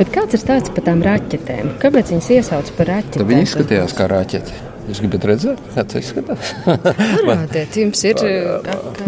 Bet 0.00 0.08
kāds 0.14 0.32
ir 0.32 0.40
tāds 0.48 0.70
par 0.72 0.86
tām 0.86 1.02
raķetēm? 1.04 1.74
Kāpēc 1.82 2.14
viņas 2.14 2.28
iesauc 2.38 2.72
par 2.78 2.88
raķetēm? 2.88 3.26
Viņi 3.28 3.44
izskatījās 3.44 3.92
kā 3.98 4.06
raķeti. 4.08 4.54
Jūs 4.88 5.00
gribat 5.04 5.24
redzēt, 5.28 5.58
kā 5.74 5.82
tas 5.86 6.00
izskatās? 6.00 6.52
Parādiet, 7.20 7.76
jums 7.78 8.00
ir. 8.08 8.22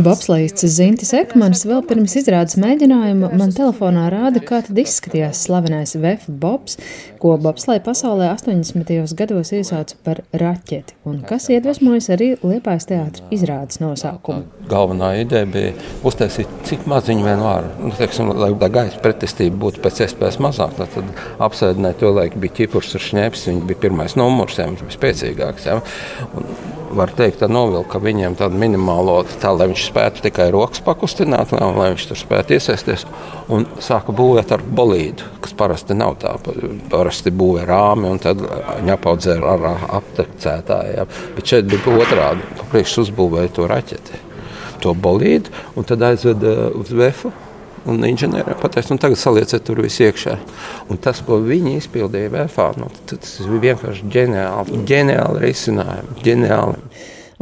Bobslēgts 0.04 0.66
Zintis 0.70 1.14
Ekmans 1.16 1.64
vēl 1.66 1.80
pirms 1.88 2.12
izrādes 2.20 2.58
mēģinājuma 2.60 3.32
man 3.40 3.54
telefonā 3.56 4.04
rāda, 4.12 4.42
kā 4.44 4.60
tad 4.66 4.78
izskatījās 4.78 5.40
slavenais 5.48 5.96
VF 5.96 6.28
Bobs, 6.28 6.76
ko 7.22 7.34
bobslēja 7.40 7.82
pasaulē 7.88 8.28
80. 8.34 9.16
gados 9.18 9.54
iesauca 9.56 9.98
par 10.04 10.22
raķeti, 10.44 11.00
un 11.08 11.24
kas 11.26 11.48
iedvesmojas 11.56 12.12
arī 12.14 12.34
Liepājas 12.44 12.90
teātra 12.92 13.32
izrādes 13.34 13.80
nosaukumu. 13.82 14.61
Galvenā 14.72 15.12
ideja 15.20 15.48
bija 15.52 15.72
uztaisīt 16.08 16.50
cik 16.68 16.86
maziņu 16.90 17.26
vien 17.28 17.44
var. 17.44 17.70
Nu, 17.78 17.92
teiksim, 17.98 18.32
lai 18.38 18.52
tā 18.58 18.70
gaisa 18.72 19.00
pretestība 19.04 19.60
būtu 19.66 19.82
pēc 19.84 20.04
iespējas 20.06 20.40
mazāka, 20.42 20.88
tad 20.96 21.24
apsēdināt 21.42 22.00
to 22.02 22.12
laiku 22.16 22.42
bija 22.42 22.62
ķipurs 22.62 22.94
ar 22.98 23.06
šņēpsi, 23.08 23.50
viņš 23.52 23.66
bija 23.70 23.82
pirmais 23.86 24.18
numurs, 24.18 24.60
viņš 24.60 24.86
bija 24.86 24.98
spēcīgāks. 24.98 25.68
Ja? 25.68 25.80
Un 26.38 26.48
var 26.96 27.12
teikt, 27.16 27.40
ka 27.40 27.48
novilka 27.48 27.92
ka 27.92 28.00
viņiem 28.00 28.36
tādu 28.38 28.58
minimālo, 28.60 29.18
tā, 29.40 29.52
lai 29.56 29.68
viņš 29.70 29.84
spētu 29.90 30.24
tikai 30.26 30.48
rokas 30.54 30.82
pakustināt, 30.84 31.52
lai, 31.52 31.68
lai 31.76 31.88
viņš 31.92 32.06
tur 32.08 32.20
spētu 32.20 32.56
iesaisties. 32.56 33.04
Un 33.52 33.66
sāka 33.84 34.14
būvēt 34.16 34.54
ar 34.56 34.64
bolīdu, 34.64 35.28
kas 35.44 35.54
parasti 35.58 35.96
nav 35.98 36.16
tā. 36.22 36.34
Parasti 36.92 37.32
būvē 37.34 37.66
rāmi 37.68 38.08
un 38.12 38.20
tad 38.22 38.40
ņapaudzē 38.88 39.38
ar 39.54 39.66
aptekcētāju. 40.00 40.96
Ja? 40.96 41.08
Bet 41.36 41.52
šeit 41.52 41.68
bija 41.72 41.96
otrādi. 42.00 42.52
Priekš 42.72 43.02
uzbūvēja 43.06 43.52
to 43.58 43.68
raķeti, 43.68 44.22
to 44.82 44.94
bolīdu 44.94 45.52
un 45.76 45.88
tad 45.88 46.04
aizveda 46.10 46.72
uz 46.78 46.92
vefu 46.94 47.32
un 47.86 48.04
inženieriem 48.06 48.58
pateikt, 48.60 48.92
un 48.94 49.00
tagad 49.02 49.18
salieciet 49.18 49.64
tur 49.66 49.80
visu 49.82 50.06
iekšā. 50.06 50.36
Un 50.92 51.00
tas, 51.02 51.22
ko 51.26 51.40
viņi 51.42 51.76
izpildīja 51.80 52.30
VFā, 52.32 52.68
nu, 52.78 52.90
tas 53.10 53.40
bija 53.42 53.72
vienkārši 53.72 54.06
ģeniāli, 54.12 54.84
ģeniāli 54.88 55.42
risinājumi, 55.42 56.20
ģeniāli. 56.22 56.78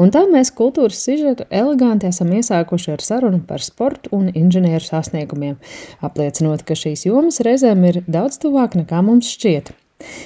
Un 0.01 0.09
tā 0.15 0.23
mēs 0.31 0.49
kultūras 0.57 1.03
sižetu 1.05 1.45
eleganti 1.53 2.09
esam 2.09 2.31
iesākuši 2.33 2.95
ar 2.95 3.05
sarunu 3.05 3.43
par 3.45 3.61
sportu 3.61 4.15
un 4.17 4.31
inženieru 4.33 4.87
sasniegumiem, 4.87 5.59
apliecinot, 6.07 6.65
ka 6.65 6.79
šīs 6.79 7.05
jomas 7.11 7.43
reizēm 7.45 7.85
ir 7.91 8.01
daudz 8.09 8.41
tuvāk 8.41 8.79
nekā 8.81 9.03
mums 9.05 9.29
šķiet. 9.35 9.75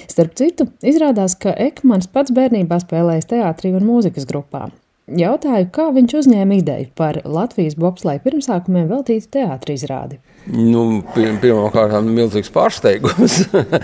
Starp 0.07 0.37
citu, 0.39 0.69
izrādās, 0.79 1.35
ka 1.35 1.51
Ekmans 1.65 2.07
pats 2.07 2.31
bērnībā 2.31 2.79
spēlējis 2.85 3.33
teātrī 3.33 3.75
un 3.75 3.83
mūzikas 3.83 4.27
grupā. 4.29 4.69
Jautāju, 5.05 5.67
kā 5.69 5.91
viņš 5.93 6.13
uzņēma 6.17 6.55
ideju 6.63 6.87
par 6.97 7.19
Latvijas 7.29 7.75
bobslēju 7.77 8.23
pirmsākumiem 8.23 8.87
veltītu 8.89 9.29
teātrī 9.35 9.75
izrādi. 9.77 10.17
Nu, 10.49 11.03
Pirmkārt, 11.13 11.93
milzīgs 12.09 12.49
pārsteigums, 12.53 13.35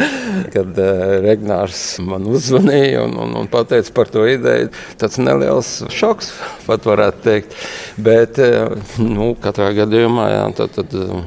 kad 0.55 0.81
uh, 0.81 1.03
Regnārs 1.21 1.83
man 2.01 2.25
uzzvanīja 2.25 3.05
un, 3.05 3.13
un, 3.21 3.37
un 3.37 3.51
teica 3.53 3.93
par 3.93 4.09
to 4.09 4.25
ideju. 4.29 4.71
Tas 4.97 5.21
neliels 5.21 5.75
šoks, 5.93 6.33
pat 6.65 6.89
varētu 6.89 7.25
teikt. 7.27 7.57
Bet, 8.01 8.41
uh, 8.41 8.73
nu, 9.05 9.35
katrā 9.45 9.75
gadījumā, 9.77 10.31
jā, 10.33 10.47
tad. 10.57 10.73
tad 10.79 10.97
uh, 10.97 11.21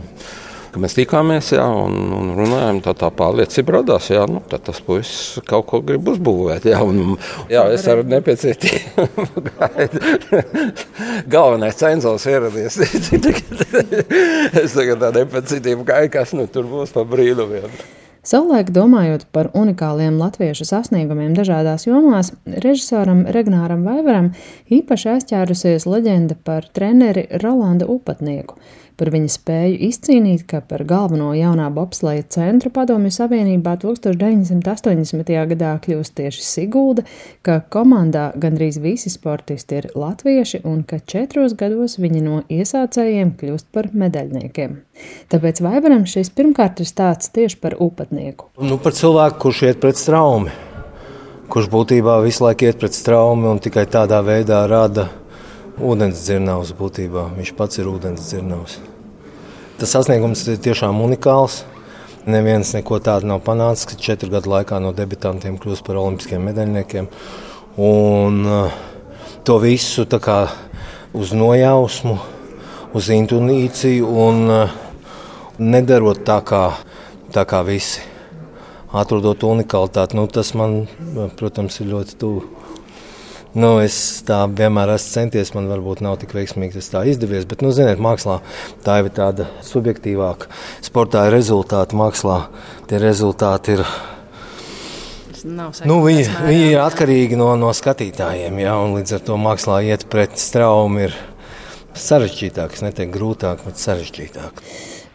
ka 0.75 0.83
mēs 0.83 0.97
tikāmies 0.97 1.53
jā, 1.55 1.65
un, 1.65 1.95
un 2.17 2.33
runājām, 2.35 2.81
tā, 2.83 2.95
tā 2.99 3.11
pārliecība 3.15 3.79
radās. 3.79 4.11
Jā, 4.11 4.25
nu, 4.31 4.43
tad 4.51 4.67
tas 4.67 4.81
puisis 4.83 5.39
kaut 5.47 5.69
ko 5.71 5.81
grib 5.87 6.09
uzbūvēt. 6.11 6.67
Jā, 6.73 6.81
un, 6.83 7.15
jā 7.53 7.63
es 7.75 7.87
ar 7.91 8.03
nepacietību 8.11 9.45
gaidu. 9.53 10.03
Galvenais 11.35 11.79
cenzors 11.79 12.27
ieradies. 12.31 12.81
es 14.65 14.75
tagad 14.75 15.03
tā 15.05 15.13
nepacietību 15.21 15.87
gaidu, 15.87 16.15
kas 16.19 16.35
nu, 16.35 16.49
tur 16.51 16.67
būs 16.71 16.95
pa 16.97 17.07
brīnumiem. 17.07 17.71
Savulaik 18.25 18.71
domājot 18.73 19.27
par 19.37 19.51
unikāliem 19.53 20.17
latviešu 20.17 20.65
sasniegumiem 20.65 21.35
dažādās 21.37 21.85
jomās, 21.85 22.33
režisoram 22.65 23.27
Regnāram 23.37 23.85
Vaivaram 23.85 24.31
īpaši 24.73 25.11
aizķērusies 25.19 25.85
leģenda 25.85 26.39
par 26.43 26.67
treneri 26.73 27.29
Rolandu 27.45 27.91
Upatnieku– 27.95 28.59
par 28.99 29.11
viņa 29.15 29.31
spēju 29.33 29.79
izcīnīt, 29.89 30.45
ka 30.51 30.61
par 30.65 30.85
galveno 30.89 31.33
jaunā 31.37 31.67
bobsleja 31.75 32.25
centru 32.37 32.71
Padomju 32.75 33.13
Savienībā 33.15 33.77
1980. 33.83 35.33
gadā 35.53 35.73
kļūst 35.85 36.15
tieši 36.21 36.45
Sigulda, 36.45 37.05
ka 37.47 37.61
komandā 37.75 38.31
gandrīz 38.41 38.79
visi 38.83 39.13
sportisti 39.13 39.81
ir 39.81 39.91
latvieši 39.99 40.63
un 40.69 40.83
ka 40.87 41.01
četros 41.01 41.57
gados 41.59 41.99
viņi 42.03 42.23
no 42.25 42.43
iesācējiem 42.53 43.35
kļūst 43.41 43.71
par 43.75 43.91
medaļniekiem. 43.95 44.79
Tāpēc 45.33 45.63
Vaivaram 45.65 46.07
šis 46.09 46.31
pirmkārt 46.35 46.85
ir 46.85 46.91
stāsts 46.91 47.33
tieši 47.35 47.59
par 47.63 47.79
upatnieku. 47.83 48.53
Nu, 48.63 48.79
par 48.79 48.95
cilvēku, 48.95 49.41
kurš 49.47 49.65
iet 49.71 49.83
pret 49.83 49.99
straumi, 49.99 50.55
kurš 51.51 51.69
būtībā 51.73 52.21
visu 52.25 52.47
laiku 52.47 52.71
iet 52.71 52.81
pret 52.81 52.95
straumi 52.95 53.51
un 53.51 53.63
tikai 53.63 53.89
tādā 53.91 54.23
veidā 54.25 54.65
rada 54.71 55.09
ūdens 55.83 56.21
dzirnavs 56.23 56.75
būtībā. 56.79 57.29
Viņš 57.39 57.55
pats 57.59 57.81
ir 57.81 57.89
ūdens 57.91 58.29
dzirnavs. 58.29 58.79
Tas 59.81 59.91
sasniegums 59.91 60.45
ir 60.47 60.61
tiešām 60.63 61.01
unikāls. 61.03 61.65
Neviens 62.31 62.71
neko 62.77 63.01
tādu 63.05 63.29
nav 63.29 63.43
panācis, 63.45 63.89
ka 63.91 63.99
četru 64.01 64.31
gadu 64.33 64.53
laikā 64.53 64.79
no 64.81 64.95
debitantiem 64.97 65.59
kļūst 65.61 65.85
par 65.85 65.99
olimpiskiem 66.01 66.47
medaļniekiem. 66.47 67.11
Un 67.85 68.39
uh, 68.47 68.79
to 69.45 69.59
visu 69.61 70.07
kā, 70.07 70.39
uz 71.13 71.35
nojausmu, 71.37 72.17
uz 72.95 73.11
intuīciju 73.13 74.09
un 74.25 74.43
uh, 74.49 74.77
nedarot 75.59 76.23
tā 76.25 76.41
kā, 76.47 76.65
tā 77.35 77.45
kā 77.45 77.61
visi. 77.67 78.01
Atrodot 78.95 79.43
unikalitāti, 79.43 80.17
nu, 80.17 80.29
tas 80.31 80.55
man, 80.55 80.85
protams, 81.37 81.81
ir 81.83 81.91
ļoti 81.91 82.17
tuvu. 82.21 82.64
Nu, 83.55 83.77
es 83.79 83.97
tā 84.27 84.41
vienmēr 84.51 84.97
esmu 84.97 85.13
centies, 85.15 85.53
man 85.55 85.69
varbūt 85.71 86.01
nav 86.03 86.17
tik 86.19 86.33
veiksmīgi 86.35 86.75
tas 86.75 86.91
tā 86.91 87.05
izdevies. 87.07 87.45
Bet, 87.47 87.61
nu, 87.63 87.71
ziniet, 87.75 88.01
mākslā 88.03 88.41
tā 88.83 88.97
ir 89.05 89.13
tāda 89.15 89.47
subjektīvāka. 89.63 90.51
Sportā 90.83 91.29
ir 91.29 91.37
rezultāti, 91.37 91.95
mākslā 91.99 92.41
tie 92.91 92.99
rezultāti 93.03 93.77
ir. 93.77 93.85
Nu, 95.87 96.01
viņi, 96.03 96.25
viņi 96.49 96.67
ir 96.73 96.83
atkarīgi 96.83 97.39
no, 97.39 97.53
no 97.61 97.71
skatītājiem. 97.77 98.59
Ja, 98.65 98.75
līdz 98.97 99.19
ar 99.21 99.25
to 99.29 99.39
mākslā 99.39 99.79
iet 99.87 100.09
pret 100.11 100.35
straumu 100.41 101.07
ir 101.07 101.15
sarežģītāk. 101.95 102.75
Es 102.75 102.83
neteiktu 102.83 103.15
grūtāk, 103.15 103.63
bet 103.69 103.79
sarežģītāk. 103.79 104.63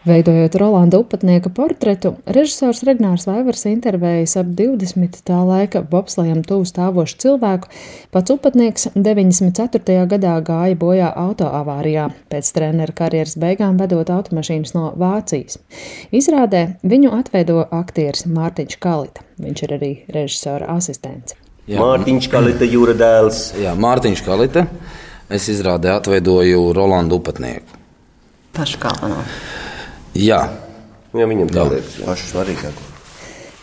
Veidojot 0.00 0.54
Rolanda 0.54 0.96
upatnieka 0.98 1.50
portretu, 1.52 2.14
režisors 2.24 2.78
Regnārs 2.88 3.26
Vaivars 3.28 3.66
intervējas 3.68 4.38
ap 4.40 4.48
20 4.56 5.18
tā 5.28 5.42
laika 5.44 5.82
bobslējam 5.84 6.40
tuvu 6.48 6.64
stāvošu 6.64 7.18
cilvēku. 7.20 7.68
Pats 8.08 8.32
upatnieks 8.32 8.88
94. 8.94 10.06
gadā 10.08 10.38
gāja 10.40 10.78
bojā 10.80 11.10
autoavārijā, 11.12 12.06
pēc 12.32 12.52
treneru 12.56 12.96
karjeras 12.96 13.36
beigām 13.36 13.76
vedot 13.76 14.08
automašīnas 14.16 14.72
no 14.72 14.86
Vācijas. 14.96 15.60
Izrādē 16.08 16.64
viņu 16.80 17.12
atveido 17.20 17.60
aktieris 17.68 18.24
Mārtiņš 18.24 18.80
Kalita. 18.80 19.28
Viņš 19.36 19.64
ir 19.68 19.76
arī 19.76 19.94
režisora 20.16 20.72
asistents. 20.80 21.36
Jā, 21.68 21.76
Mārtiņš 21.76 22.32
Kalita, 22.32 22.64
jūra 22.64 22.96
dēls. 22.96 23.50
Jā, 23.60 23.76
Mārtiņš 23.76 24.24
Kalita. 24.24 24.64
Es 25.28 25.52
izrādē 25.52 25.92
atveidoju 26.00 26.70
Rolandu 26.72 27.20
upatnieku. 27.20 27.76
Pašu 28.56 28.80
galveno. 28.80 29.26
Jā. 30.18 30.44
Ja 31.14 31.26
viņam 31.26 31.50
tā 31.50 31.66
liekas 31.70 32.00
pašu 32.06 32.32
svarīgāko. 32.32 32.90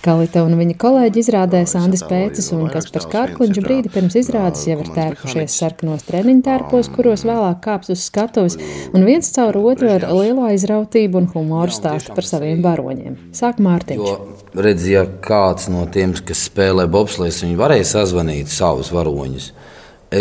Kalita 0.08 0.44
un 0.46 0.54
viņa 0.56 0.76
kolēģi 0.80 1.20
izrādē 1.20 1.60
Sandis 1.68 2.04
Pēcis 2.08 2.46
un 2.56 2.70
Kaspars 2.72 3.10
Kārkliņš 3.12 3.58
brīdi 3.66 3.90
pirms 3.92 4.16
izrādes 4.16 4.62
jau 4.70 4.78
ir 4.80 4.92
tērpušies 4.96 5.58
sarkanos 5.60 6.06
treniņu 6.08 6.46
tērpos, 6.46 6.88
kuros 6.94 7.26
vēlāk 7.28 7.60
kāps 7.66 7.92
uz 7.92 8.06
skatuves, 8.08 8.56
un 8.96 9.04
viens 9.08 9.28
caur 9.36 9.58
otru 9.60 9.90
ar 9.92 10.06
lielo 10.08 10.46
aizrautību 10.48 11.20
un 11.20 11.28
humoru 11.34 11.76
stāsta 11.76 12.16
par 12.16 12.30
saviem 12.30 12.62
varoņiem. 12.64 13.18
Sāk 13.36 13.60
Mārtiņš. 13.64 14.06
Jo, 14.06 14.62
redz, 14.64 14.88
ja 14.94 15.04
kāds 15.28 15.68
no 15.74 15.84
tiem, 15.92 16.16
kas 16.16 16.46
spēlē 16.54 16.88
bobslēs, 16.94 17.42
viņi 17.44 17.60
varēja 17.60 17.92
sazvanīt 17.98 18.54
savus 18.54 18.94
varoņus, 18.96 19.52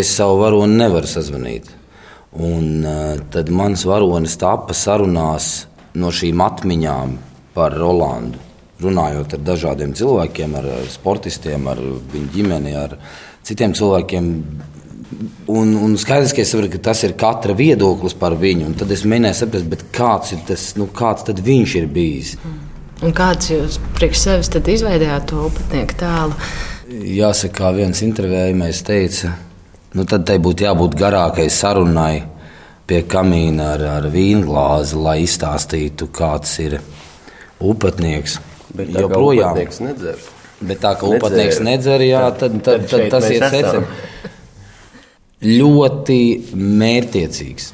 es 0.00 0.10
savu 0.18 0.42
varoni 0.42 0.80
nevaru 0.82 1.14
sazvanīt. 1.14 1.70
Un 2.42 2.82
uh, 2.82 3.14
tad 3.30 3.54
mans 3.54 3.86
varonis 3.86 4.34
tapa 4.40 4.74
sarunās 4.74 5.68
no 5.96 6.12
šīm 6.12 6.42
atmiņām 6.44 7.16
par 7.56 7.76
Rolandu. 7.76 8.42
Runājot 8.82 9.38
ar 9.38 9.40
dažādiem 9.40 9.94
cilvēkiem, 9.96 10.56
ar 10.58 10.66
sportistiem, 10.92 11.64
ar 11.72 11.80
viņu 12.12 12.28
ģimeni, 12.34 12.74
ar 12.76 12.98
citiem 13.46 13.72
cilvēkiem. 13.76 14.28
Un, 15.48 15.72
un 15.80 15.94
skaidrs, 15.96 16.34
ka, 16.36 16.44
varu, 16.58 16.68
ka 16.74 16.82
tas 16.90 17.00
ir 17.06 17.14
katra 17.16 17.54
viedoklis 17.56 18.16
par 18.18 18.36
viņu. 18.36 18.74
Tad 18.76 18.92
es 18.92 19.06
mēģināju 19.08 19.38
saprast, 19.38 19.84
kāds, 19.96 20.34
ir 20.36 20.44
tas, 20.48 20.68
nu, 20.76 20.90
kāds 20.92 21.24
viņš 21.46 21.76
ir 21.80 21.88
bijis. 21.88 22.34
Un 23.04 23.12
kāds 23.16 23.52
jūs 23.52 23.80
priekš 23.96 24.22
sevis 24.26 24.52
izveidojāt 24.52 25.28
to 25.30 25.46
upatnieku 25.48 25.96
tēlu? 26.02 26.36
Jāsaka, 27.16 27.54
kā 27.62 27.72
viens 27.76 28.02
intervējumais 28.04 28.82
teica, 28.84 29.32
nu, 29.96 30.04
tad 30.04 30.26
tai 30.28 30.36
būtu 30.42 30.66
jābūt 30.68 30.98
garākai 31.00 31.48
sarunai 31.52 32.35
pie 32.86 33.02
kamīna 33.10 33.72
ar, 33.74 33.84
ar 33.98 34.08
vīnu 34.12 34.46
glāzi, 34.46 34.98
lai 35.00 35.18
izstāstītu, 35.24 36.08
kāds 36.14 36.58
ir 36.64 36.78
upatnieks. 37.60 38.38
Bet 38.76 38.92
tā 38.92 39.04
joprojām. 39.06 39.54
upatnieks 39.54 39.80
nedzer. 39.82 40.26
Bet 40.60 40.80
tā 40.80 40.94
kā 40.96 41.04
Nedzēra. 41.04 41.20
upatnieks 41.20 41.58
nedzer, 41.64 42.04
jā, 42.06 42.22
tad, 42.40 42.60
tad, 42.64 42.86
tad 42.88 42.90
tad 42.90 43.10
tas 43.12 43.30
ir 43.30 43.42
esam. 43.42 43.84
secināts. 43.84 44.22
Ļoti 45.46 46.20
mērķiecīgs. 46.56 47.72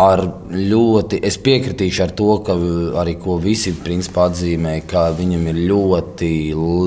Ar 0.00 0.22
ļoti, 0.50 1.18
es 1.28 1.36
piekritīšu 1.44 2.02
ar 2.06 2.12
to, 2.16 2.30
ka 2.46 2.54
arī 3.02 3.14
ko 3.20 3.36
visi 3.42 3.74
principā 3.84 4.30
atzīmē, 4.30 4.78
ka 4.88 5.10
viņam 5.12 5.44
ir 5.52 5.58
ļoti 5.68 6.30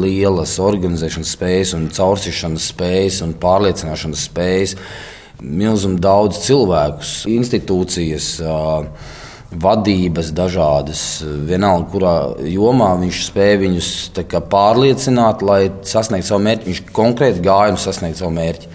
lielas 0.01 0.55
organizēšanas 0.63 1.33
spējas, 1.37 1.73
un 1.77 1.89
caursišanas 1.93 2.71
spējas 2.73 3.21
un 3.23 3.35
pārliecināšanas 3.43 4.25
spējas. 4.31 4.75
Milzīgi 5.43 5.99
daudz 6.03 6.39
cilvēkus, 6.45 7.11
institūcijas, 7.27 8.27
vadības 9.53 10.31
dažādas, 10.33 11.01
vienalga, 11.47 11.89
kurā 11.91 12.13
jomā 12.49 12.93
viņš 13.01 13.19
spēja 13.27 13.59
viņus 13.61 13.89
kā 14.31 14.41
pārliecināt, 14.49 15.43
lai 15.45 15.67
sasniegtu 15.85 16.31
savu 16.31 16.45
mērķi. 16.47 16.69
Viņš 16.71 16.81
konkrēti 16.95 17.43
gāja 17.45 17.75
un 17.75 17.81
sasniegtu 17.81 18.23
savu 18.23 18.33
mērķi. 18.39 18.71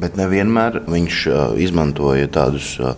Bet 0.00 0.16
nevienmēr 0.20 0.82
viņš 0.90 1.22
uh, 1.30 1.38
izmantoja 1.62 2.28
tādus 2.32 2.74
uh, 2.80 2.94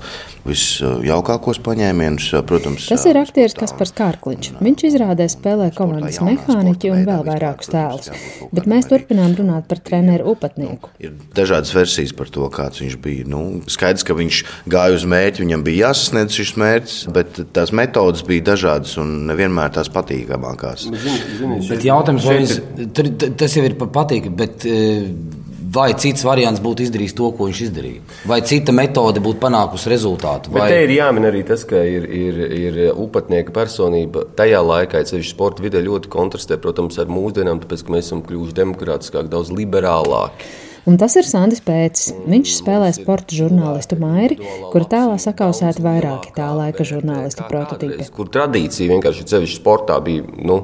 visjaukākos 0.49 1.59
paņēmienus. 1.65 2.27
Uh, 2.35 2.43
protams, 2.49 2.87
Tas 2.91 3.05
ir 3.09 3.19
aktieris 3.21 3.55
Kaspars 3.59 3.93
Kārkliņš. 3.99 4.51
Viņš 4.65 4.85
izrādē 4.89 5.27
spēlē 5.31 5.69
komandas 5.77 6.19
mehāniķi 6.25 6.91
un 6.95 7.05
vēl 7.09 7.25
vairākus 7.27 7.71
tēlus. 7.73 8.11
Bet 8.55 8.69
mēs 8.71 8.89
turpinām 8.91 9.35
runāt 9.39 9.69
par 9.71 9.81
treneru 9.85 10.33
upatnieku. 10.35 10.91
Ir 11.03 11.15
dažādas 11.37 11.75
versijas 11.77 12.15
par 12.17 12.31
to, 12.35 12.49
kāds 12.55 12.83
viņš 12.83 12.97
bija. 13.05 13.27
Nu, 13.29 13.43
skaidrs, 13.71 14.07
ka 14.09 14.17
viņš 14.19 14.41
gāja 14.73 14.99
uz 14.99 15.07
mērķi, 15.09 15.45
viņam 15.45 15.65
bija 15.67 15.89
jāsasniedz 15.91 16.39
šis 16.41 16.55
mērķis, 16.61 16.99
bet 17.15 17.43
tās 17.57 17.75
metodas 17.77 18.25
bija 18.27 18.47
dažādas 18.53 18.97
un 19.03 19.15
nevienmēr 19.31 19.75
tās 19.79 19.93
patīkamākās. 19.95 20.89
Bet 21.69 21.87
jautājums, 21.87 22.27
vai 22.29 22.41
tas 23.39 23.59
jau 23.59 23.67
ir 23.69 23.77
pa- 23.79 23.91
patīkami, 24.01 24.37
bet 24.39 24.67
vai 25.79 25.89
cits 25.99 26.27
variants 26.27 26.63
būtu 26.63 26.85
izdarījis 26.87 27.17
to, 27.19 27.31
ko 27.39 27.49
viņš 27.49 27.65
izdarīja? 27.69 28.05
Vai 28.29 28.41
cita 28.47 28.75
metode 28.75 29.23
būtu 29.25 29.41
panākusi 29.43 29.93
rezultātu? 29.95 30.53
Bet 30.55 30.65
Vai... 30.65 30.71
te 30.75 30.85
ir 30.87 30.95
jāmin 30.99 31.29
arī 31.31 31.43
tas, 31.49 31.65
ka 31.69 31.83
ir, 31.87 32.09
ir, 32.11 32.41
ir 32.59 32.81
upatnieka 32.93 33.55
personība 33.55 34.27
tajā 34.39 34.63
laikā, 34.65 35.05
ceļš 35.09 35.35
sporta 35.35 35.65
vidē 35.65 35.83
ļoti 35.87 36.11
kontrastē, 36.13 36.61
protams, 36.63 36.99
ar 37.01 37.11
mūsdienām, 37.13 37.63
tāpēc, 37.65 37.85
ka 37.87 37.95
mēs 37.97 38.11
esam 38.11 38.25
kļuvuši 38.27 38.59
demokrātiskāki, 38.59 39.31
daudz 39.33 39.55
liberālāki. 39.55 40.57
Un 40.89 40.97
tas 40.97 41.13
ir 41.21 41.27
Sandis 41.29 41.61
Pēcis. 41.61 42.15
Viņš 42.33 42.53
spēlē 42.63 42.89
sporta 42.97 43.37
žurnālistu 43.37 43.99
Mairi, 44.01 44.39
kura 44.73 44.87
tēlā 44.89 45.19
sakausēti 45.21 45.85
vairāki 45.85 46.33
tā 46.37 46.47
laika 46.57 46.87
žurnālistu 46.89 47.45
prototīpi. 47.51 48.07
Kur 48.15 48.31
tradīcija 48.33 48.95
vienkārši 48.95 49.27
ceļš 49.29 49.59
sportā 49.59 49.99
bija. 50.05 50.25
Nu, 50.41 50.63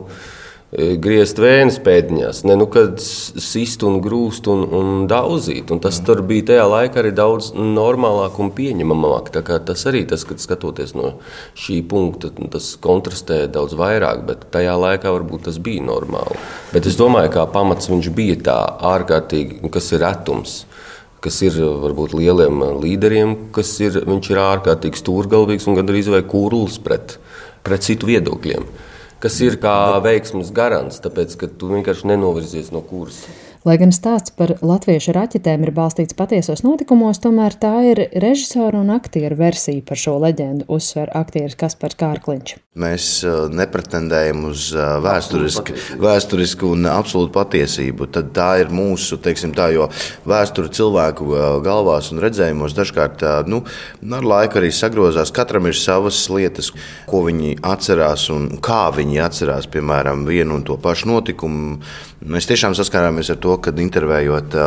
Griezt 0.75 1.39
vējas 1.39 1.77
pēdiņās, 1.87 2.41
ne 2.49 2.57
nu, 2.59 2.65
kad 2.67 2.99
sist 2.99 3.85
un 3.87 4.01
grūst 4.03 4.49
un, 4.51 4.65
un 4.75 5.05
daudzīt. 5.07 5.71
Un 5.71 5.79
tas 5.83 6.01
tur 6.03 6.25
bija 6.27 6.49
tajā 6.49 6.65
laikā 6.67 6.99
arī 6.99 7.13
daudz 7.15 7.53
normālāk 7.55 8.41
un 8.43 8.51
pieņemamāk. 8.57 9.31
Kā 9.37 9.61
Tas 9.65 9.85
arī 9.87 10.03
tas, 10.11 10.25
kad 10.27 10.43
skatoties 10.43 10.97
no 10.99 11.13
šī 11.55 11.79
punkta, 11.87 12.33
tas 12.51 12.73
kontrastē 12.83 13.45
daudz 13.55 13.77
vairāk, 13.79 14.25
bet 14.27 14.43
tajā 14.55 14.75
laikā 14.83 15.13
varbūt 15.15 15.47
tas 15.47 15.61
bija 15.63 15.85
normāli. 15.87 16.41
Bet 16.73 16.89
es 16.91 16.99
domāju, 16.99 17.31
ka 17.37 17.47
pamats 17.55 17.93
viņš 17.93 18.09
bija 18.17 18.41
tā 18.43 18.59
ārkārtīgi, 18.95 19.61
un 19.63 19.71
kas 19.75 19.93
ir 19.95 20.03
retums 20.03 20.65
kas 21.25 21.39
ir 21.41 21.55
varbūt 21.57 22.13
lieliem 22.19 22.59
līderiem, 22.83 23.31
kas 23.55 23.71
ir, 23.81 24.03
ir 24.05 24.41
ārkārtīgi 24.43 25.01
stūrgalvīgs 25.01 25.71
un 25.71 25.79
gandrīz 25.79 26.11
vai 26.13 26.21
kurls 26.29 26.77
pret, 26.85 27.17
pret 27.65 27.87
citu 27.87 28.11
viedokļiem. 28.11 28.67
Kas 29.25 29.39
ir 29.41 29.55
kā 29.57 29.73
veiksmes 30.05 30.51
garants, 30.53 30.99
tāpēc 31.01 31.31
ka 31.41 31.47
tu 31.49 31.71
vienkārši 31.71 32.11
nenovirzies 32.11 32.69
no 32.75 32.83
kursa. 32.85 33.33
Lai 33.65 33.79
gan 33.81 33.95
stāsts 33.97 34.35
par 34.37 34.51
latviešu 34.61 35.15
raķetēm 35.17 35.65
ir 35.65 35.73
balstīts 35.73 36.19
patiesos 36.19 36.61
notikumos, 36.67 37.23
tomēr 37.25 37.57
tā 37.57 37.73
ir 37.89 38.03
režisora 38.21 38.83
un 38.85 38.93
aktieru 38.93 39.41
versija 39.41 39.81
par 39.89 40.03
šo 40.03 40.19
leģendu, 40.27 40.69
uzsver 40.69 41.09
aktieris 41.17 41.57
Kaspars 41.57 41.97
Kārkliņš. 42.05 42.59
Mēs 42.75 43.05
uh, 43.23 43.45
nepretendējam 43.55 44.49
uz 44.49 44.65
vēsturisku, 44.75 45.77
vēsturisku 46.03 46.73
un 46.75 46.89
absolūtu 46.91 47.31
patiesību. 47.37 48.09
Tad 48.11 48.33
tā 48.35 48.49
ir 48.65 48.73
mūsu, 48.75 49.21
teiksim, 49.23 49.53
tā, 49.55 49.69
jo 49.71 49.87
vēsture 50.27 50.73
cilvēku 50.75 51.29
uh, 51.31 51.45
galvās 51.63 52.11
un 52.11 52.19
redzējumos 52.25 52.75
dažkārt 52.75 53.23
uh, 53.23 53.47
nu, 53.47 53.63
ar 54.19 54.27
laiku 54.27 54.59
arī 54.59 54.73
sagrozās. 54.75 55.31
Katram 55.31 55.71
ir 55.71 55.79
savas 55.79 56.19
lietas, 56.35 56.73
ko 57.07 57.23
viņi 57.29 57.61
atcerās 57.63 58.27
un 58.35 58.57
kā 58.59 58.89
viņi 58.99 59.23
atcerās, 59.23 59.71
piemēram, 59.71 60.27
vienu 60.27 60.59
un 60.59 60.67
to 60.67 60.75
pašu 60.75 61.13
notikumu. 61.15 61.79
Mēs 62.27 62.51
tiešām 62.51 62.75
saskārāmies 62.75 63.31
ar 63.31 63.39
to, 63.39 63.55
kad 63.63 63.79
intervējot, 63.79 64.59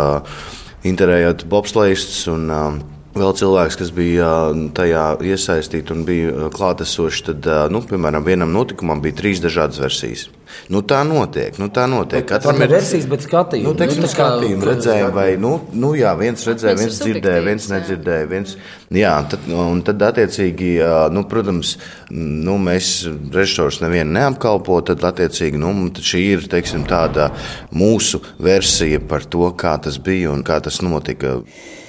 intervējot 0.88 1.44
uh, 1.44 1.57
Vēl 3.17 3.33
cilvēks, 3.39 3.77
kas 3.79 3.91
bija 3.95 4.25
ā, 4.27 4.39
tajā 4.77 5.03
iesaistīts 5.25 5.93
un 5.93 6.03
bija 6.07 6.31
ā, 6.31 6.49
klātesošs, 6.53 7.23
tad, 7.31 7.47
ā, 7.49 7.59
nu, 7.73 7.81
piemēram, 7.87 8.25
vienam 8.27 8.51
notikumam 8.53 9.01
bija 9.03 9.15
trīs 9.21 9.39
dažādas 9.43 9.79
versijas. 9.81 10.27
Nu, 10.71 10.79
tā 10.87 11.01
notiek. 11.07 11.57
Nu, 11.59 11.67
tā 11.73 11.83
notiek. 11.91 12.23
Katram 12.27 12.61
ir 12.63 12.69
versijas, 12.71 13.05
bet 13.09 13.25
skatījumi. 13.25 13.67
Nu, 13.67 13.73
teiksim, 13.77 14.01
Nu, 14.03 14.07
tā 14.07 14.13
kā- 14.15 14.27
skatījumi, 14.29 14.67
redzējumi, 14.69 15.13
vai, 15.15 15.27
nu, 15.43 15.51
nu, 15.75 15.93
jā, 15.99 16.13
viens 16.19 16.45
redzēja, 16.47 16.77
Viens 16.77 16.81
ir 16.81 16.87
viens 16.87 16.99
dzirdēja, 17.03 17.45
viens 17.45 17.67
nedzirdēja, 17.73 18.27
viens, 18.31 18.53
jā, 18.95 19.13
tad, 19.33 19.47
un 19.51 19.81
tad, 19.87 20.05
attiecīgi, 20.07 20.69
nu, 21.11 21.23
protams, 21.27 21.73
nu, 22.11 22.57
mēs 22.63 22.91
režisors 23.33 23.81
nevienu 23.83 24.15
neapkalpo, 24.19 24.79
tad, 24.87 25.03
attiecīgi, 25.09 25.59
nu, 25.59 25.73
tad 25.89 26.03
šī 26.07 26.23
ir, 26.37 26.47
teiksim, 26.47 26.85
tāda 26.87 27.31
mūsu 27.75 28.21
versija 28.39 29.01
par 29.03 29.25
to, 29.27 29.51
kā 29.59 29.75
tas 29.83 29.99
bija 29.99 30.31
un 30.31 30.43
kā 30.47 30.61
tas 30.63 30.79
notika. 30.85 31.41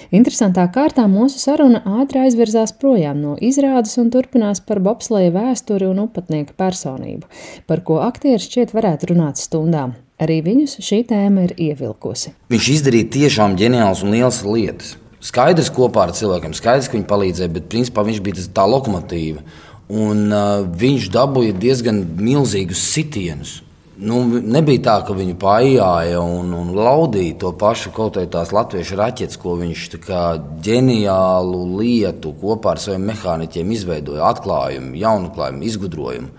Interesantā 0.09 0.63
kārtā 0.73 1.03
mūsu 1.05 1.37
saruna 1.37 1.83
ātri 2.01 2.23
aizvirzās 2.23 2.71
projām 2.81 3.19
no 3.21 3.35
izrādes 3.45 3.99
un 4.01 4.09
turpinās 4.09 4.63
par 4.65 4.81
bobsleja 4.81 5.35
vēsturi 5.35 5.85
un 5.85 6.01
upatnieka 6.07 6.55
personību, 6.57 7.29
par 7.69 7.83
ko 7.85 7.99
aktieris 8.01 8.47
šķiet 8.49 8.73
varētu 8.73 9.11
runāt 9.11 9.37
stundām. 9.43 9.93
Arī 10.19 10.41
viņus 10.47 10.79
šī 10.81 11.03
tēma 11.13 11.45
ir 11.45 11.53
ievilkusi. 11.61 12.33
Viņš 12.49 12.71
izdarīja 12.79 13.11
tiešām 13.19 13.59
ģeniāls 13.61 14.01
un 14.07 14.17
liels 14.17 14.41
lietas. 14.49 14.97
Skaidrs 15.21 15.69
kopā 15.77 16.07
ar 16.09 16.17
cilvēkiem, 16.17 16.57
skaidrs, 16.57 16.89
ka 16.89 16.97
viņi 16.97 17.09
palīdzēja, 17.11 17.53
bet 17.53 17.69
principā 17.69 18.07
viņš 18.09 18.25
bija 18.25 18.49
tā 18.55 18.65
lokomotīva. 18.65 19.45
Un, 19.93 20.25
uh, 20.33 20.65
viņš 20.65 21.13
dabūja 21.13 21.53
diezgan 21.61 22.01
milzīgus 22.17 22.81
sitienus. 22.95 23.59
Nu, 23.99 24.21
nebija 24.23 24.79
tā, 24.87 24.93
ka 25.09 25.15
viņu 25.17 25.35
pājāja 25.43 26.21
un, 26.23 26.53
un 26.55 26.69
laudīja 26.77 27.35
to 27.43 27.51
pašu 27.59 27.91
kaut 27.97 28.15
kādā 28.15 28.31
tās 28.37 28.53
latviešu 28.55 28.99
raķetes, 29.01 29.39
ko 29.43 29.57
viņš 29.59 29.87
kā 30.05 30.21
ģeniālu 30.63 31.65
lietu 31.81 32.31
kopā 32.39 32.77
ar 32.77 32.83
saviem 32.83 33.09
mehāniķiem 33.11 33.73
izveidoja, 33.75 34.29
atklājumu, 34.29 34.95
jaunu 35.01 35.33
klājumu, 35.35 35.67
izgudrojumu. 35.67 36.31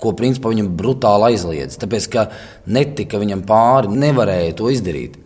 Ko 0.00 0.12
principā 0.16 0.52
viņam 0.52 0.70
brutāli 0.78 1.32
aizliedz. 1.32 1.80
Tāpēc, 1.82 2.06
ka 2.14 2.28
netika 2.70 3.18
viņam 3.18 3.42
pāri, 3.48 3.90
nevarēja 4.06 4.54
to 4.62 4.70
izdarīt. 4.70 5.18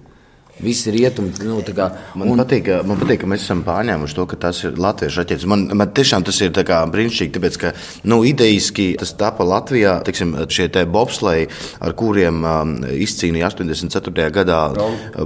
Visi 0.63 0.93
rietumi, 0.95 1.33
nu, 1.43 1.57
tā 1.67 1.73
kā. 1.75 1.89
Man, 2.15 2.29
un... 2.31 2.39
patīk, 2.39 2.69
man 2.87 2.99
patīk, 3.01 3.25
ka 3.25 3.29
mēs 3.31 3.43
esam 3.43 3.65
pārņēmuši 3.67 4.15
to, 4.15 4.25
ka 4.31 4.37
tas 4.45 4.61
ir 4.63 4.77
latviešu 4.79 5.19
raķetes. 5.21 5.47
Man, 5.51 5.65
man 5.75 5.91
tiešām 5.97 6.23
tas 6.29 6.39
ir 6.47 6.53
tā 6.55 6.63
kā 6.69 6.79
brīnišķīgi, 6.93 7.33
tāpēc, 7.35 7.59
ka 7.59 7.73
nu, 8.07 8.21
idejiski 8.29 8.93
tas 9.01 9.11
tapa 9.19 9.43
Latvijā. 9.49 9.97
Tiksim, 10.07 10.37
šie 10.55 10.69
te 10.71 10.85
bobsleji, 10.87 11.49
ar 11.83 11.97
kuriem 11.99 12.39
um, 12.47 12.75
izcīnīja 12.87 13.51
84. 13.51 14.29
gadā 14.37 14.61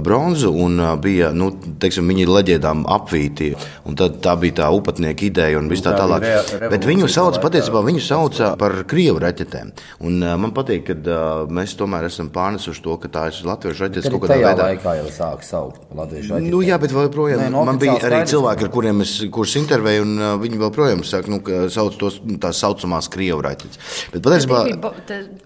bronzu, 0.01 0.49
un 0.65 0.79
uh, 0.81 0.95
bija, 1.01 1.29
nu, 1.35 1.51
teiksim, 1.81 2.09
viņi 2.09 2.25
leģendām 2.29 2.81
apvīti. 2.89 3.51
Un 3.85 3.99
tad, 3.99 4.17
tā 4.25 4.33
bija 4.41 4.63
tā 4.63 4.71
upatnieka 4.73 5.27
ideja 5.29 5.61
un 5.61 5.69
viss 5.69 5.85
tā 5.85 5.93
tā 5.93 6.01
tālāk. 6.01 6.25
bija 6.25 6.41
re- 6.63 6.71
Bet 6.73 6.89
viņu 6.89 7.05
sauc, 7.11 7.37
patiesībā, 7.43 7.85
viņu 7.85 8.01
sauca 8.05 8.55
par 8.59 8.79
krievu 8.89 9.21
raķetēm. 9.21 9.71
Un 10.09 10.19
uh, 10.25 10.33
man 10.41 10.57
patīk, 10.57 10.89
ka 10.89 10.97
uh, 10.97 11.45
mēs 11.53 11.77
tomēr 11.79 12.09
esam 12.09 12.33
pārnesuši 12.33 12.85
to, 12.89 12.97
ka 13.05 13.13
tā 13.13 13.27
ir 13.29 13.39
latviešu 13.53 13.85
raķetes 13.85 14.09
kaut 14.09 14.25
kādā 14.25 14.41
veidā. 14.41 14.69
laikā 14.73 14.97
sāk 15.19 15.43
saukt 15.45 15.83
par 15.89 16.01
latviešu 16.05 16.33
raķetēm. 16.33 16.49
Nu, 16.55 16.61
jā, 16.65 16.79
bet 16.81 16.95
joprojām 16.95 17.43
Nē, 17.43 17.49
nu, 17.53 17.63
man 17.67 17.77
bija 17.81 17.97
arī 18.07 18.23
cilvēki, 18.31 18.65
ar 18.65 18.73
kuriem 18.73 19.03
es 19.05 19.13
kurus 19.35 19.53
intervēju, 19.59 20.05
un 20.07 20.13
uh, 20.23 20.33
viņi 20.41 20.59
joprojām 20.63 21.03
saka, 21.07 21.29
nu, 21.35 21.41
ka 21.45 21.65
sauc 21.73 21.99
tos 21.99 22.19
tā 22.41 22.53
saucamās 22.55 23.11
krievu 23.11 23.43
raķetes. 23.45 23.79
Bet 24.15 24.23
patiesībā. 24.25 24.63
Bo- 24.79 24.95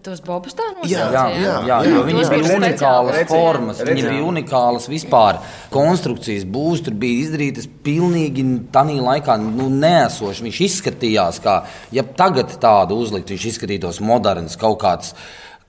Tos 0.04 0.20
bobus 0.26 0.54
tā 0.58 0.66
Jā, 0.84 1.06
Jā, 1.08 1.10
jā, 1.14 1.44
jā, 1.44 1.54
jā, 1.68 1.78
jo 1.94 2.02
viņas 2.06 2.30
bija 2.34 2.58
unikālas 2.58 3.14
speciāli. 3.16 3.30
formas, 3.32 3.78
viņas 3.88 4.08
bija 4.10 4.24
unikālas 4.28 4.88
vispār. 4.92 5.40
Konstrukcijas 5.74 6.44
būs 6.46 6.84
tur 6.86 6.94
bija 7.00 7.24
izdarītas 7.24 7.70
pilnīgi 7.86 8.44
tādā 8.74 8.98
laikā 9.00 9.38
nu, 9.42 9.70
neesoši. 9.72 10.44
Viņš 10.50 10.60
izskatījās 10.68 11.40
kā, 11.44 11.56
ja 11.96 12.04
tagad 12.04 12.52
tādu 12.62 13.00
uzlikt, 13.00 13.32
viņš 13.34 13.48
izskatītos 13.54 14.02
moderns 14.04 14.60
kaut 14.60 14.82
kāds. 14.84 15.14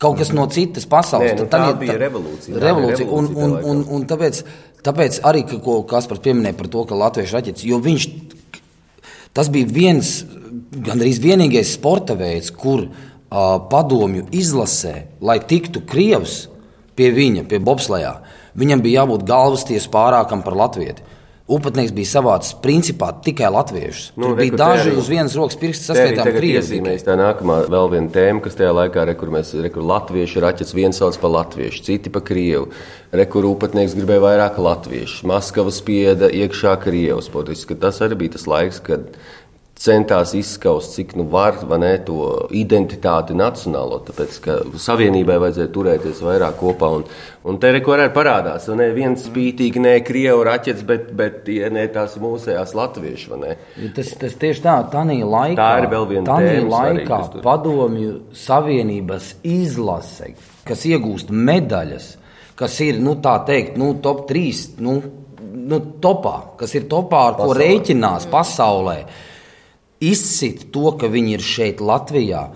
Kaut 0.05 0.21
kas 0.21 0.31
no 0.37 0.45
citas 0.53 0.85
pasaules. 0.91 1.33
Nē, 1.33 1.41
nu, 1.41 1.49
tā 1.51 1.65
bija 1.81 1.99
revolūcija. 2.05 2.53
Tā 2.53 2.61
bija 2.61 2.69
revolūcija. 2.69 3.09
Un, 3.09 3.09
revolūcija 3.09 3.09
un, 3.09 3.33
un, 3.35 3.59
laikā. 3.59 3.85
un 3.97 4.09
tāpēc, 4.13 4.41
tāpēc 4.85 5.21
arī, 5.33 5.45
ka, 5.49 5.61
ko 5.65 5.81
Kaspars 5.89 6.23
pieminēja 6.25 6.61
par 6.61 6.71
to, 6.73 6.87
ka 6.91 6.99
latviešu 7.05 7.39
raķetes, 7.39 7.67
jo 7.69 7.81
viņš 7.83 8.09
Tas 9.35 9.49
bija 9.51 9.67
viens, 9.67 10.21
gandrīz 10.87 11.19
vienīgais 11.19 11.73
sporta 11.75 12.15
veids, 12.15 12.53
kur 12.55 12.87
padomju 13.71 14.29
izlasē, 14.31 14.95
lai 15.19 15.41
tiktu 15.43 15.83
Krievs 15.91 16.45
pie 16.95 17.09
viņa, 17.11 17.43
pie 17.51 17.59
Bobslējā, 17.59 18.13
viņam 18.55 18.85
bija 18.85 19.03
jābūt 19.03 19.25
galvasties 19.27 19.89
pārākam 19.91 20.45
par 20.47 20.55
Latviju. 20.61 20.95
Upatnieks 21.45 21.93
bija 21.93 22.09
savāds 22.09 22.55
principā 22.65 23.11
tikai 23.21 23.51
latviešus. 23.53 24.15
Nu, 24.17 24.31
Tur 24.31 24.39
bija 24.39 24.57
daži 24.57 24.87
arī, 24.89 24.95
uz 24.97 25.11
vienas 25.13 25.35
rokas 25.37 25.59
pirksti 25.61 25.91
saskaitām 25.91 26.31
krievi. 26.33 26.79
Tā 27.05 27.19
nākamā 27.21 27.59
vēl 27.69 27.91
viena 27.93 28.09
tēma, 28.15 28.41
kas 28.47 28.57
tajā 28.57 28.71
laikā, 28.73 29.05
re, 29.05 29.13
kur 29.21 29.29
mēs, 29.35 29.51
re, 29.61 29.69
kur 29.75 29.85
latvieši 29.85 30.41
raķets 30.41 30.73
viens 30.73 31.03
sauc 31.03 31.19
par 31.21 31.35
latviešu, 31.35 31.85
citi 31.85 32.13
par 32.15 32.25
krievu. 32.25 32.71
Re, 33.13 33.29
kur 33.29 33.45
upatnieks 33.51 33.93
gribēja 33.99 34.25
vairāk 34.25 34.57
latviešu. 34.57 35.27
Maskava 35.29 35.75
spieda 35.75 36.33
iekšā 36.33 36.79
krievus. 36.81 37.29
Tas 37.77 38.01
arī 38.01 38.23
bija 38.25 38.39
tas 38.39 38.49
laiks, 38.49 38.81
kad 38.89 39.13
centās 39.85 40.33
izskaust, 40.37 40.95
cik 40.97 41.13
nu 41.19 41.27
var 41.31 41.59
ne, 41.81 41.93
to 42.07 42.47
identitāti 42.57 43.37
nacionālo. 43.37 44.01
Tāpēc, 44.07 44.39
ka 44.45 44.57
savienībai 44.81 45.37
vajadzēja 45.43 45.73
turēties 45.75 46.23
vairāk 46.25 46.57
kopā. 46.61 46.91
Un, 46.99 47.05
un 47.51 47.59
te 47.61 47.73
reko 47.75 47.97
arī 47.97 48.09
parādās, 48.15 48.69
ne 48.79 48.89
viens 48.97 49.27
spītīgi, 49.29 49.83
ne 49.85 49.95
krievu 50.07 50.47
raķets, 50.49 50.85
bet, 50.89 51.11
bet 51.17 51.51
ja 51.53 51.71
ne 51.75 51.85
tās 51.93 52.17
mūsējās 52.23 52.75
latviešu. 52.79 53.41
Tas, 53.97 54.15
tas 54.21 54.39
tieši 54.41 54.65
tā, 54.65 54.79
laikā, 54.89 55.59
tā 55.59 55.71
ir 55.83 55.91
vēl 55.93 56.09
viena 56.15 56.39
tēma. 56.41 56.71
Laikā 56.75 57.21
padomju 57.45 58.15
savienības 58.39 59.35
izlase, 59.49 60.33
kas 60.65 60.87
iegūst 60.89 61.33
medaļas, 61.35 62.09
kas 62.57 62.81
ir, 62.87 63.03
nu 63.05 63.19
tā 63.23 63.37
teikt, 63.49 63.77
nu, 63.81 63.93
top 64.03 64.25
3, 64.31 64.65
nu, 64.85 64.97
nu, 65.65 65.85
topā, 66.01 66.35
kas 66.61 66.75
ir 66.79 66.89
topā, 66.89 67.29
ar 67.29 67.39
pasaulē. 67.39 67.53
ko 67.53 67.61
rēķinās 67.61 68.29
pasaulē 68.33 68.99
izsit 70.11 70.69
to, 70.75 70.93
ka 71.01 71.11
viņi 71.13 71.37
ir 71.39 71.45
šeit 71.45 71.83
Latvijā. 71.85 72.49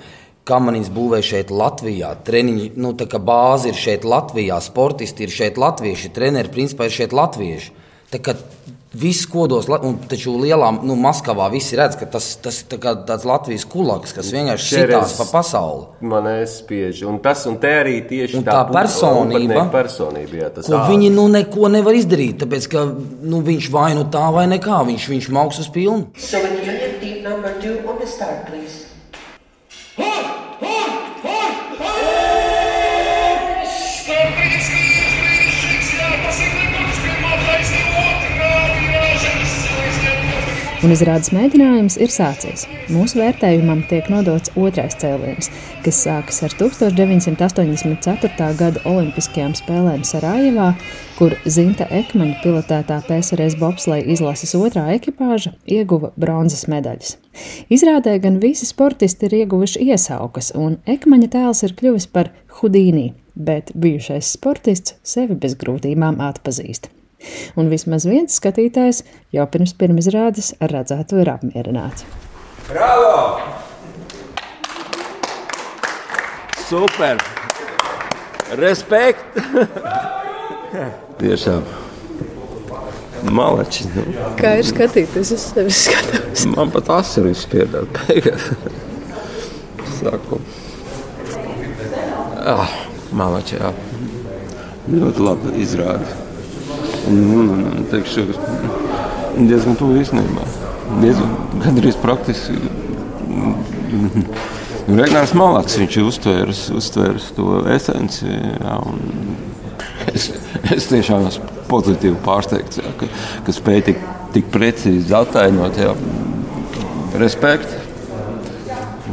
Kamanis 0.49 0.89
būvē 0.89 1.21
šeit 1.25 1.51
Latvijā, 1.53 2.15
treniņi, 2.25 2.71
nu, 2.81 2.95
tā 2.97 3.05
kā 3.11 3.21
bāze 3.21 3.69
ir 3.69 3.77
šeit 3.77 4.07
Latvijā, 4.09 4.57
sportisti 4.65 5.27
ir 5.27 5.35
šeit 5.35 5.61
latvieši, 5.61 6.09
treneri 6.17 6.49
principā 6.49 6.89
ir 6.89 6.95
šeit 6.95 7.13
latvieši. 7.13 7.75
Tā 8.09 8.23
kā 8.25 8.33
Viss 8.89 9.27
kodos, 9.29 9.67
un 9.85 9.99
taču 10.09 10.33
lielā 10.41 10.71
nu, 10.81 10.95
Maskavā 10.97 11.51
visi 11.53 11.77
redz, 11.77 11.99
ka 12.01 12.07
tas, 12.09 12.31
tas 12.41 12.63
tā 12.71 12.79
kā 12.81 12.95
tāds 13.05 13.27
Latvijas 13.29 13.67
kulaks, 13.69 14.15
kas 14.17 14.31
vienkārši 14.33 14.79
šitās 14.79 15.13
pa 15.19 15.27
pasauli. 15.29 15.85
Man 16.09 16.25
nespiež, 16.25 17.03
un 17.05 17.19
tas, 17.21 17.45
un 17.51 17.59
te 17.61 17.69
arī 17.83 17.99
tieši 18.09 18.41
un 18.41 18.47
tā, 18.47 18.57
tā 18.57 18.73
personība, 18.73 19.67
personība 19.75 20.41
jā, 20.41 20.49
ko 20.57 20.65
ārsts. 20.65 20.89
viņi 20.89 21.13
nu 21.13 21.27
neko 21.35 21.69
nevar 21.77 22.01
izdarīt, 22.01 22.41
tāpēc, 22.47 22.71
ka 22.73 22.87
nu, 22.89 23.43
viņš 23.45 23.69
vai 23.77 23.91
nu 23.99 24.09
tā 24.09 24.25
vai 24.33 24.49
nekā, 24.57 24.81
viņš, 24.89 25.11
viņš 25.13 25.33
mauks 25.37 25.61
uz 25.67 25.69
pilnu. 25.75 26.09
So 26.17 26.41
the 28.09 28.15
start, 28.15 28.47
please. 28.47 28.87
Un 40.79 40.93
izrādes 40.95 41.33
mēģinājums 41.35 41.97
ir 42.01 42.13
sācies. 42.15 42.63
Mūsu 42.95 43.19
vērtējumam 43.19 43.83
tiek 43.91 44.07
nodots 44.09 44.53
otrais 44.57 44.95
cēliens, 44.97 45.51
kas 45.85 45.99
sākas 46.07 46.39
ar 46.47 46.55
1984. 46.57 48.49
gada 48.63 48.85
Olimpiskajām 48.89 49.53
spēlēm 49.59 50.07
Sarajevā, 50.07 50.71
kur 51.19 51.35
Zinta 51.45 51.91
Ekmaņa 51.93 52.41
pilotētā 52.45 53.03
PSRS 53.11 53.59
bobsleja 53.61 54.07
izlases 54.15 54.55
otrā 54.57 54.87
ekipāža 54.95 55.53
ieguva 55.67 56.15
bronzas 56.17 56.65
medaļas. 56.71 57.19
Izrādē 57.73 58.19
gan 58.23 58.39
visi 58.43 58.69
sportisti 58.69 59.29
ir 59.29 59.41
ieguvuši 59.43 59.89
iesaukas, 59.93 60.53
un 60.59 60.79
Ekmaņa 60.87 61.33
tēls 61.35 61.65
ir 61.67 61.75
kļuvis 61.79 62.09
par 62.13 62.33
Hudīnī, 62.59 63.11
bet 63.35 63.75
bijušais 63.75 64.35
sportists 64.37 64.99
sevi 65.07 65.39
bez 65.39 65.59
grūtībām 65.59 66.23
atpazīst 66.31 66.91
un 67.59 67.71
vismaz 67.73 68.07
viens 68.09 68.39
skatītājs 68.41 69.03
jau 69.35 69.47
pirms 69.53 69.75
pirmizrādes 69.79 70.53
ar 70.63 70.75
redzēto 70.79 71.19
ir 71.23 71.33
apmierināts. 71.33 72.07
Bravo! 72.69 73.41
Super! 76.69 77.21
Respekt! 78.61 79.39
Tiešām! 81.19 81.88
Malači, 83.27 83.87
nu. 83.95 84.05
Kā 84.39 84.55
ir 84.61 84.67
skatīties, 84.69 85.33
es 85.35 85.47
sevi 85.51 85.73
skatos. 85.75 86.45
Man 86.53 86.71
pat 86.75 86.91
asinis 86.99 87.45
piedāvā 87.51 87.89
beigās. 88.07 88.47
Saku. 89.99 90.39
Ah, 92.49 92.71
malači, 93.13 93.59
jā. 93.59 93.73
Ļoti 94.89 95.25
labi 95.25 95.57
izrāda. 95.65 96.15
Un, 97.09 97.19
un, 97.35 97.51
un, 97.57 97.85
teikšu, 97.91 98.29
diezgan 99.37 99.77
tuvu 99.81 99.99
īstenībā. 100.03 100.47
Diezgan, 101.03 101.35
gandrīz 101.65 101.99
praktiski. 102.01 102.57
Regnārs 104.89 105.35
Malaks, 105.37 105.77
viņš 105.81 105.99
ir 105.99 106.09
uztvērs, 106.09 106.65
uztvērs 106.79 107.31
to 107.37 107.61
esenci. 107.75 108.31
Jā, 108.31 108.81
es, 110.15 110.31
es 110.73 110.89
tiešām 110.89 111.29
esmu 111.29 111.58
pozitīvi 111.71 112.19
pārsteigts, 112.25 112.81
jā, 112.83 112.93
ka, 113.01 113.11
ka 113.47 113.55
spēj 113.55 113.85
tik, 113.91 114.05
tik 114.37 114.53
precīzi. 114.55 115.09
Jā. 115.81 115.95
Respekt. 117.19 117.75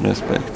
Respekt. 0.04 0.55